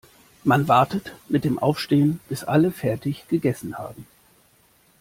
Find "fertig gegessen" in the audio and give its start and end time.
2.71-3.77